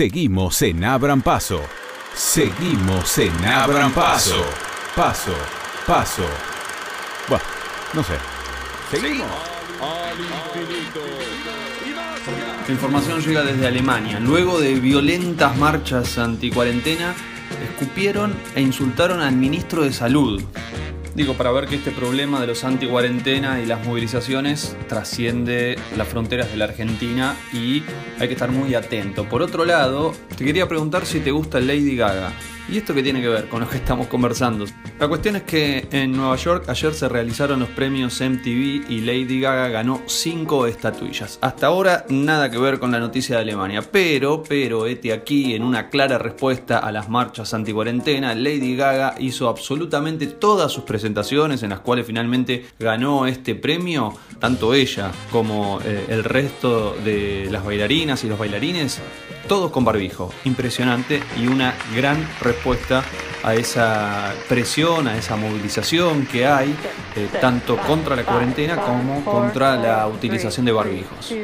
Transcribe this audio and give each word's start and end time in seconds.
Seguimos 0.00 0.62
en 0.62 0.82
Abran 0.82 1.20
Paso. 1.20 1.60
Seguimos 2.14 3.18
en 3.18 3.44
Abran 3.44 3.92
Paso. 3.92 4.46
Paso, 4.96 5.34
paso. 5.86 6.24
Bueno, 7.28 7.44
no 7.92 8.02
sé. 8.02 8.14
Seguimos. 8.90 9.26
La 12.66 12.72
información 12.72 13.20
llega 13.20 13.42
desde 13.42 13.66
Alemania. 13.66 14.18
Luego 14.20 14.58
de 14.58 14.72
violentas 14.76 15.54
marchas 15.58 16.16
anticuarentena, 16.16 17.14
escupieron 17.70 18.34
e 18.54 18.62
insultaron 18.62 19.20
al 19.20 19.36
ministro 19.36 19.82
de 19.82 19.92
Salud. 19.92 20.42
Digo, 21.14 21.34
para 21.34 21.50
ver 21.50 21.66
que 21.66 21.74
este 21.74 21.90
problema 21.90 22.40
de 22.40 22.46
los 22.46 22.62
anti-cuarentena 22.62 23.60
y 23.60 23.66
las 23.66 23.84
movilizaciones 23.84 24.76
trasciende 24.88 25.76
las 25.96 26.08
fronteras 26.08 26.50
de 26.50 26.56
la 26.56 26.66
Argentina 26.66 27.36
y 27.52 27.82
hay 28.18 28.28
que 28.28 28.34
estar 28.34 28.50
muy 28.50 28.74
atento. 28.74 29.28
Por 29.28 29.42
otro 29.42 29.64
lado, 29.64 30.12
te 30.36 30.44
quería 30.44 30.68
preguntar 30.68 31.04
si 31.06 31.20
te 31.20 31.32
gusta 31.32 31.58
Lady 31.58 31.96
Gaga. 31.96 32.32
¿Y 32.70 32.78
esto 32.78 32.94
qué 32.94 33.02
tiene 33.02 33.20
que 33.20 33.26
ver 33.28 33.48
con 33.48 33.62
lo 33.62 33.68
que 33.68 33.78
estamos 33.78 34.06
conversando? 34.06 34.64
La 35.00 35.08
cuestión 35.08 35.34
es 35.34 35.42
que 35.42 35.88
en 35.90 36.12
Nueva 36.12 36.36
York 36.36 36.68
ayer 36.68 36.94
se 36.94 37.08
realizaron 37.08 37.58
los 37.58 37.68
premios 37.70 38.20
MTV 38.20 38.88
y 38.88 39.00
Lady 39.00 39.40
Gaga 39.40 39.68
ganó 39.68 40.02
5 40.06 40.68
estatuillas. 40.68 41.40
Hasta 41.40 41.66
ahora 41.66 42.04
nada 42.10 42.48
que 42.48 42.58
ver 42.58 42.78
con 42.78 42.92
la 42.92 43.00
noticia 43.00 43.36
de 43.36 43.42
Alemania, 43.42 43.82
pero, 43.82 44.44
pero, 44.48 44.86
este 44.86 45.12
aquí 45.12 45.54
en 45.54 45.64
una 45.64 45.88
clara 45.88 46.18
respuesta 46.18 46.78
a 46.78 46.92
las 46.92 47.08
marchas 47.08 47.52
anti-cuarentena, 47.54 48.36
Lady 48.36 48.76
Gaga 48.76 49.16
hizo 49.18 49.48
absolutamente 49.48 50.28
todas 50.28 50.70
sus 50.70 50.84
presentaciones 50.84 51.64
en 51.64 51.70
las 51.70 51.80
cuales 51.80 52.06
finalmente 52.06 52.66
ganó 52.78 53.26
este 53.26 53.56
premio, 53.56 54.14
tanto 54.38 54.74
ella 54.74 55.10
como 55.32 55.80
eh, 55.84 56.04
el 56.08 56.22
resto 56.22 56.96
de 57.04 57.48
las 57.50 57.64
bailarinas 57.64 58.22
y 58.22 58.28
los 58.28 58.38
bailarines 58.38 59.00
todos 59.50 59.72
con 59.72 59.84
barbijo. 59.84 60.30
Impresionante 60.44 61.20
y 61.36 61.48
una 61.48 61.74
gran 61.96 62.24
respuesta 62.40 63.02
a 63.42 63.54
esa 63.54 64.32
presión, 64.48 65.08
a 65.08 65.16
esa 65.16 65.34
movilización 65.34 66.24
que 66.26 66.46
hay, 66.46 66.72
eh, 67.16 67.28
tanto 67.40 67.76
contra 67.78 68.14
la 68.14 68.22
cuarentena 68.22 68.76
como 68.76 69.24
contra 69.24 69.74
la 69.74 70.06
utilización 70.06 70.66
de 70.66 70.70
barbijos. 70.70 71.34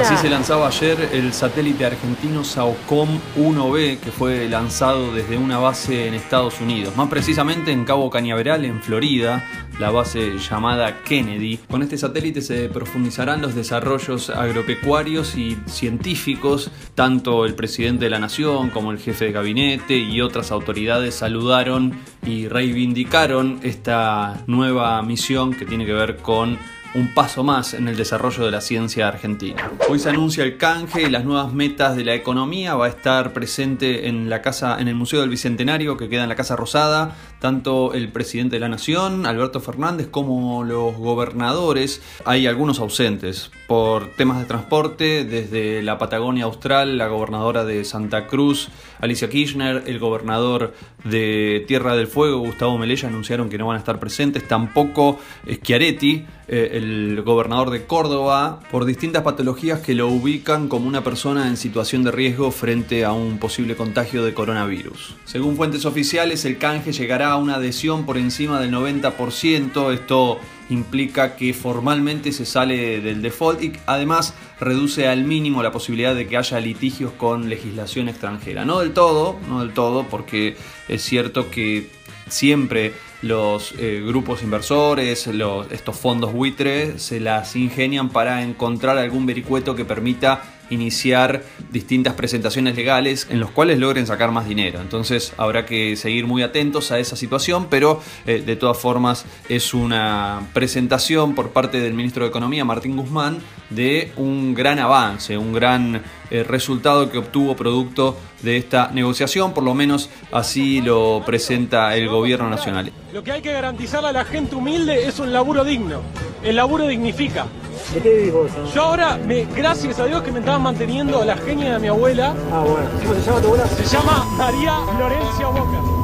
Así 0.00 0.16
se 0.18 0.28
lanzaba 0.28 0.68
ayer 0.68 1.08
el 1.12 1.32
satélite 1.32 1.86
argentino 1.86 2.44
SAOCOM 2.44 3.08
1B, 3.36 3.98
que 3.98 4.12
fue 4.12 4.48
lanzado 4.48 5.12
desde 5.12 5.38
una 5.38 5.58
base 5.58 6.06
en 6.06 6.14
Estados 6.14 6.60
Unidos, 6.60 6.94
más 6.94 7.08
precisamente 7.08 7.72
en 7.72 7.84
Cabo 7.84 8.10
Cañaveral, 8.10 8.64
en 8.64 8.80
Florida, 8.82 9.44
la 9.80 9.90
base 9.90 10.38
llamada 10.38 11.02
Kennedy. 11.02 11.56
Con 11.68 11.82
este 11.82 11.96
satélite 11.96 12.42
se 12.42 12.68
profundizarán 12.68 13.40
los 13.40 13.54
desarrollos 13.54 14.28
agropecuarios 14.28 15.36
y 15.36 15.56
científicos. 15.66 16.70
Tanto 16.94 17.46
el 17.46 17.54
presidente 17.54 18.04
de 18.04 18.10
la 18.10 18.18
nación 18.18 18.68
como 18.68 18.92
el 18.92 18.98
jefe 18.98 19.24
de 19.24 19.32
gabinete 19.32 19.96
y 19.96 20.20
otras 20.20 20.52
autoridades 20.52 21.14
saludaron 21.14 21.98
y 22.26 22.46
reivindicaron 22.46 23.58
esta 23.62 24.44
nueva 24.46 25.00
misión 25.02 25.54
que 25.54 25.64
tiene 25.64 25.86
que 25.86 25.94
ver 25.94 26.18
con 26.18 26.58
un 26.94 27.14
paso 27.14 27.44
más 27.44 27.74
en 27.74 27.88
el 27.88 27.96
desarrollo 27.96 28.44
de 28.44 28.50
la 28.50 28.60
ciencia 28.60 29.06
argentina. 29.06 29.70
Hoy 29.88 29.98
se 29.98 30.10
anuncia 30.10 30.42
el 30.44 30.56
canje 30.56 31.02
y 31.02 31.10
las 31.10 31.24
nuevas 31.24 31.52
metas 31.52 31.96
de 31.96 32.04
la 32.04 32.14
economía. 32.14 32.74
Va 32.74 32.86
a 32.86 32.88
estar 32.88 33.32
presente 33.32 34.08
en 34.08 34.28
la 34.28 34.42
casa, 34.42 34.80
en 34.80 34.88
el 34.88 34.94
Museo 34.94 35.20
del 35.20 35.30
Bicentenario, 35.30 35.96
que 35.96 36.08
queda 36.08 36.24
en 36.24 36.28
la 36.28 36.34
Casa 36.36 36.56
Rosada, 36.56 37.16
tanto 37.38 37.94
el 37.94 38.08
presidente 38.08 38.56
de 38.56 38.60
la 38.60 38.68
Nación, 38.68 39.26
Alberto 39.26 39.60
Fernández, 39.60 40.08
como 40.10 40.64
los 40.64 40.96
gobernadores. 40.96 42.02
Hay 42.24 42.46
algunos 42.46 42.80
ausentes 42.80 43.50
por 43.68 44.08
temas 44.16 44.40
de 44.40 44.46
transporte, 44.46 45.24
desde 45.24 45.82
la 45.82 45.98
Patagonia 45.98 46.44
Austral, 46.44 46.98
la 46.98 47.06
gobernadora 47.06 47.64
de 47.64 47.84
Santa 47.84 48.26
Cruz, 48.26 48.68
Alicia 49.00 49.30
Kirchner, 49.30 49.84
el 49.86 49.98
gobernador 49.98 50.74
de 51.04 51.64
Tierra 51.68 51.94
del 51.94 52.08
Fuego, 52.08 52.38
Gustavo 52.38 52.78
Melella, 52.78 53.08
anunciaron 53.08 53.48
que 53.48 53.58
no 53.58 53.68
van 53.68 53.76
a 53.76 53.78
estar 53.78 54.00
presentes. 54.00 54.46
Tampoco 54.46 55.18
Schiaretti 55.48 56.26
eh, 56.52 56.79
el 56.82 57.22
gobernador 57.22 57.70
de 57.70 57.86
Córdoba, 57.86 58.60
por 58.70 58.84
distintas 58.84 59.22
patologías 59.22 59.80
que 59.80 59.94
lo 59.94 60.08
ubican 60.08 60.68
como 60.68 60.88
una 60.88 61.04
persona 61.04 61.46
en 61.48 61.56
situación 61.56 62.04
de 62.04 62.10
riesgo 62.10 62.50
frente 62.50 63.04
a 63.04 63.12
un 63.12 63.38
posible 63.38 63.76
contagio 63.76 64.24
de 64.24 64.34
coronavirus. 64.34 65.16
Según 65.24 65.56
fuentes 65.56 65.84
oficiales, 65.84 66.44
el 66.44 66.58
canje 66.58 66.92
llegará 66.92 67.32
a 67.32 67.36
una 67.36 67.56
adhesión 67.56 68.06
por 68.06 68.16
encima 68.16 68.60
del 68.60 68.72
90%. 68.72 69.92
Esto 69.92 70.38
implica 70.70 71.36
que 71.36 71.52
formalmente 71.52 72.32
se 72.32 72.46
sale 72.46 73.00
del 73.00 73.22
default 73.22 73.62
y 73.62 73.72
además 73.86 74.34
reduce 74.60 75.08
al 75.08 75.24
mínimo 75.24 75.62
la 75.62 75.72
posibilidad 75.72 76.14
de 76.14 76.26
que 76.26 76.36
haya 76.36 76.60
litigios 76.60 77.12
con 77.12 77.48
legislación 77.48 78.08
extranjera. 78.08 78.64
No 78.64 78.80
del 78.80 78.92
todo, 78.92 79.38
no 79.48 79.60
del 79.60 79.72
todo, 79.74 80.06
porque 80.08 80.56
es 80.88 81.02
cierto 81.02 81.50
que 81.50 81.90
siempre 82.28 82.94
los 83.22 83.74
eh, 83.78 84.02
grupos 84.04 84.42
inversores, 84.42 85.28
estos 85.70 85.96
fondos 85.96 86.32
buitre, 86.32 86.98
se 86.98 87.20
las 87.20 87.54
ingenian 87.56 88.08
para 88.08 88.42
encontrar 88.42 88.98
algún 88.98 89.26
vericueto 89.26 89.74
que 89.74 89.84
permita 89.84 90.42
iniciar 90.70 91.42
distintas 91.70 92.14
presentaciones 92.14 92.76
legales 92.76 93.26
en 93.30 93.40
los 93.40 93.50
cuales 93.50 93.78
logren 93.78 94.06
sacar 94.06 94.30
más 94.30 94.48
dinero. 94.48 94.80
Entonces 94.80 95.32
habrá 95.36 95.66
que 95.66 95.96
seguir 95.96 96.26
muy 96.26 96.42
atentos 96.42 96.90
a 96.92 96.98
esa 96.98 97.16
situación, 97.16 97.66
pero 97.68 98.00
eh, 98.26 98.42
de 98.44 98.56
todas 98.56 98.78
formas 98.78 99.24
es 99.48 99.74
una 99.74 100.48
presentación 100.52 101.34
por 101.34 101.50
parte 101.50 101.80
del 101.80 101.94
ministro 101.94 102.24
de 102.24 102.30
Economía, 102.30 102.64
Martín 102.64 102.96
Guzmán, 102.96 103.38
de 103.70 104.12
un 104.16 104.54
gran 104.54 104.78
avance, 104.78 105.36
un 105.36 105.52
gran 105.52 106.02
eh, 106.30 106.42
resultado 106.42 107.10
que 107.10 107.18
obtuvo 107.18 107.56
producto 107.56 108.16
de 108.42 108.56
esta 108.56 108.90
negociación, 108.92 109.52
por 109.52 109.64
lo 109.64 109.74
menos 109.74 110.10
así 110.32 110.80
lo 110.80 111.22
presenta 111.24 111.94
el 111.96 112.08
gobierno 112.08 112.48
nacional. 112.48 112.92
Lo 113.12 113.22
que 113.22 113.32
hay 113.32 113.42
que 113.42 113.52
garantizar 113.52 114.04
a 114.04 114.12
la 114.12 114.24
gente 114.24 114.54
humilde 114.54 115.06
es 115.06 115.18
un 115.18 115.32
laburo 115.32 115.64
digno. 115.64 116.02
El 116.42 116.56
laburo 116.56 116.86
dignifica. 116.86 117.46
¿De 117.94 118.00
qué 118.00 118.10
vivís 118.10 118.32
vos? 118.32 118.50
Yo 118.72 118.82
ahora, 118.82 119.16
me, 119.16 119.44
gracias 119.46 119.98
a 119.98 120.06
Dios 120.06 120.22
que 120.22 120.30
me 120.30 120.38
estaban 120.38 120.62
manteniendo 120.62 121.24
la 121.24 121.36
genia 121.36 121.72
de 121.74 121.78
mi 121.80 121.88
abuela. 121.88 122.34
Ah, 122.52 122.60
bueno. 122.60 122.88
¿Cómo 123.02 123.14
se 123.14 123.22
llama 123.22 123.40
tu 123.40 123.46
abuela? 123.46 123.66
Se 123.66 123.84
llama 123.84 124.24
María 124.36 124.74
Florencia 124.96 125.46
Boca. 125.48 126.00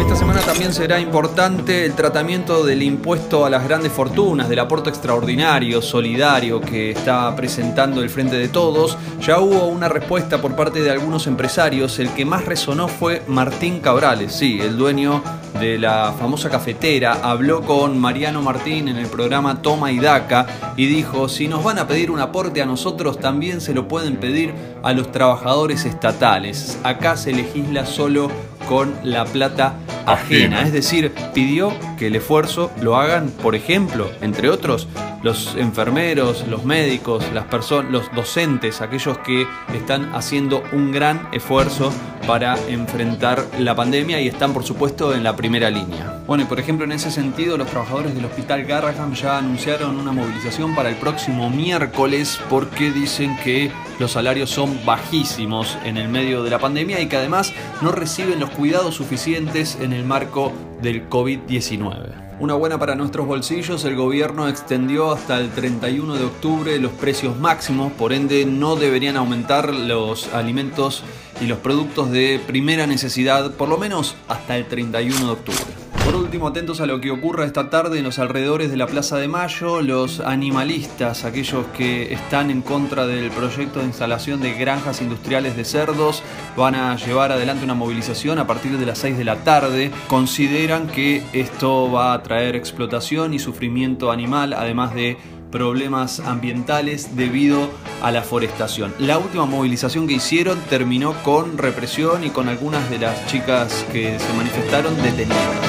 Esta 0.00 0.14
semana 0.16 0.40
también 0.40 0.72
será 0.72 0.98
importante 1.00 1.84
el 1.84 1.94
tratamiento 1.94 2.64
del 2.64 2.82
impuesto 2.82 3.44
a 3.44 3.50
las 3.50 3.64
grandes 3.64 3.92
fortunas, 3.92 4.48
del 4.48 4.60
aporte 4.60 4.88
extraordinario, 4.90 5.82
solidario 5.82 6.60
que 6.60 6.92
está 6.92 7.34
presentando 7.36 8.00
el 8.00 8.08
Frente 8.08 8.36
de 8.36 8.48
Todos. 8.48 8.96
Ya 9.20 9.38
hubo 9.40 9.66
una 9.66 9.88
respuesta 9.88 10.40
por 10.40 10.56
parte 10.56 10.82
de 10.82 10.90
algunos 10.90 11.26
empresarios. 11.26 11.98
El 11.98 12.10
que 12.10 12.24
más 12.24 12.46
resonó 12.46 12.88
fue 12.88 13.22
Martín 13.26 13.80
Cabrales, 13.80 14.32
sí, 14.32 14.58
el 14.60 14.78
dueño 14.78 15.22
de 15.58 15.78
la 15.78 16.14
famosa 16.18 16.50
cafetera. 16.50 17.18
Habló 17.22 17.62
con 17.62 17.98
Mariano 17.98 18.42
Martín 18.42 18.88
en 18.88 18.96
el 18.96 19.06
programa 19.06 19.62
Toma 19.62 19.92
y 19.92 19.98
Daca 19.98 20.46
y 20.76 20.86
dijo, 20.86 21.28
si 21.28 21.48
nos 21.48 21.64
van 21.64 21.78
a 21.78 21.86
pedir 21.86 22.10
un 22.10 22.20
aporte 22.20 22.62
a 22.62 22.66
nosotros, 22.66 23.18
también 23.18 23.60
se 23.60 23.74
lo 23.74 23.88
pueden 23.88 24.16
pedir 24.16 24.54
a 24.82 24.92
los 24.92 25.10
trabajadores 25.12 25.84
estatales. 25.84 26.78
Acá 26.84 27.16
se 27.16 27.32
legisla 27.32 27.86
solo 27.86 28.30
con 28.68 28.94
la 29.02 29.24
plata 29.24 29.74
ajena. 30.06 30.62
Es 30.62 30.72
decir, 30.72 31.12
pidió 31.34 31.72
que 31.98 32.08
el 32.08 32.16
esfuerzo 32.16 32.70
lo 32.80 32.96
hagan, 32.96 33.30
por 33.30 33.54
ejemplo, 33.54 34.10
entre 34.20 34.50
otros, 34.50 34.88
los 35.22 35.54
enfermeros, 35.56 36.46
los 36.48 36.64
médicos, 36.64 37.24
las 37.32 37.44
personas, 37.46 37.90
los 37.90 38.14
docentes, 38.14 38.80
aquellos 38.80 39.18
que 39.18 39.46
están 39.74 40.14
haciendo 40.14 40.62
un 40.72 40.92
gran 40.92 41.28
esfuerzo 41.32 41.92
para 42.26 42.56
enfrentar 42.68 43.44
la 43.58 43.74
pandemia 43.74 44.20
y 44.20 44.28
están 44.28 44.52
por 44.52 44.64
supuesto 44.64 45.14
en 45.14 45.24
la 45.24 45.36
primera 45.36 45.70
línea. 45.70 46.17
Bueno, 46.28 46.44
y 46.44 46.46
por 46.46 46.60
ejemplo 46.60 46.84
en 46.84 46.92
ese 46.92 47.10
sentido 47.10 47.56
los 47.56 47.68
trabajadores 47.68 48.14
del 48.14 48.26
Hospital 48.26 48.64
Garraham 48.64 49.14
ya 49.14 49.38
anunciaron 49.38 49.96
una 49.96 50.12
movilización 50.12 50.74
para 50.74 50.90
el 50.90 50.96
próximo 50.96 51.48
miércoles 51.48 52.38
porque 52.50 52.90
dicen 52.90 53.34
que 53.42 53.72
los 53.98 54.12
salarios 54.12 54.50
son 54.50 54.78
bajísimos 54.84 55.78
en 55.86 55.96
el 55.96 56.10
medio 56.10 56.42
de 56.42 56.50
la 56.50 56.58
pandemia 56.58 57.00
y 57.00 57.06
que 57.08 57.16
además 57.16 57.54
no 57.80 57.92
reciben 57.92 58.40
los 58.40 58.50
cuidados 58.50 58.94
suficientes 58.94 59.78
en 59.80 59.94
el 59.94 60.04
marco 60.04 60.52
del 60.82 61.08
COVID-19. 61.08 62.36
Una 62.40 62.52
buena 62.52 62.78
para 62.78 62.94
nuestros 62.94 63.26
bolsillos, 63.26 63.86
el 63.86 63.96
gobierno 63.96 64.48
extendió 64.48 65.12
hasta 65.12 65.38
el 65.38 65.48
31 65.48 66.14
de 66.14 66.24
octubre 66.24 66.78
los 66.78 66.92
precios 66.92 67.38
máximos, 67.38 67.90
por 67.92 68.12
ende 68.12 68.44
no 68.44 68.76
deberían 68.76 69.16
aumentar 69.16 69.72
los 69.72 70.28
alimentos 70.34 71.04
y 71.40 71.46
los 71.46 71.56
productos 71.60 72.10
de 72.10 72.38
primera 72.46 72.86
necesidad, 72.86 73.50
por 73.52 73.70
lo 73.70 73.78
menos 73.78 74.14
hasta 74.28 74.58
el 74.58 74.66
31 74.66 75.24
de 75.24 75.32
octubre. 75.32 75.77
Por 76.08 76.16
último, 76.16 76.48
atentos 76.48 76.80
a 76.80 76.86
lo 76.86 77.02
que 77.02 77.10
ocurra 77.10 77.44
esta 77.44 77.68
tarde 77.68 77.98
en 77.98 78.04
los 78.04 78.18
alrededores 78.18 78.70
de 78.70 78.78
la 78.78 78.86
Plaza 78.86 79.18
de 79.18 79.28
Mayo. 79.28 79.82
Los 79.82 80.20
animalistas, 80.20 81.26
aquellos 81.26 81.66
que 81.76 82.14
están 82.14 82.50
en 82.50 82.62
contra 82.62 83.06
del 83.06 83.30
proyecto 83.30 83.80
de 83.80 83.84
instalación 83.84 84.40
de 84.40 84.54
granjas 84.54 85.02
industriales 85.02 85.54
de 85.54 85.66
cerdos, 85.66 86.22
van 86.56 86.76
a 86.76 86.96
llevar 86.96 87.30
adelante 87.30 87.62
una 87.62 87.74
movilización 87.74 88.38
a 88.38 88.46
partir 88.46 88.78
de 88.78 88.86
las 88.86 88.96
6 89.00 89.18
de 89.18 89.24
la 89.24 89.44
tarde. 89.44 89.90
Consideran 90.06 90.86
que 90.86 91.22
esto 91.34 91.92
va 91.92 92.14
a 92.14 92.22
traer 92.22 92.56
explotación 92.56 93.34
y 93.34 93.38
sufrimiento 93.38 94.10
animal, 94.10 94.54
además 94.54 94.94
de 94.94 95.18
problemas 95.50 96.20
ambientales 96.20 97.16
debido 97.16 97.68
a 98.02 98.10
la 98.12 98.22
forestación. 98.22 98.94
La 98.98 99.18
última 99.18 99.44
movilización 99.44 100.06
que 100.06 100.14
hicieron 100.14 100.58
terminó 100.70 101.12
con 101.22 101.58
represión 101.58 102.24
y 102.24 102.30
con 102.30 102.48
algunas 102.48 102.88
de 102.88 102.98
las 102.98 103.26
chicas 103.26 103.84
que 103.92 104.18
se 104.18 104.32
manifestaron 104.32 104.96
detenidas. 105.02 105.67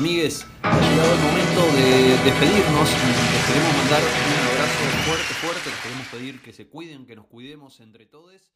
Amigues, 0.00 0.46
ha 0.62 0.80
llegado 0.80 1.12
el 1.12 1.20
momento 1.20 1.60
de 1.76 2.16
despedirnos. 2.24 2.88
Les 2.88 3.44
queremos 3.44 3.76
mandar 3.76 4.00
un 4.00 4.48
abrazo 4.48 4.80
fuerte, 5.04 5.34
fuerte. 5.34 5.68
Les 5.68 5.78
queremos 5.80 6.06
pedir 6.06 6.40
que 6.40 6.54
se 6.54 6.68
cuiden, 6.68 7.04
que 7.04 7.16
nos 7.16 7.26
cuidemos 7.26 7.80
entre 7.80 8.06
todos. 8.06 8.50